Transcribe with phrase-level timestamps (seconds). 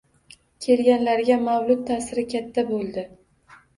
[0.65, 3.05] Kelganlarga mavlud ta'siri katta bo'ldi.